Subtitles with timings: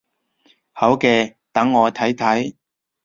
[0.73, 2.55] 好嘅，等我睇睇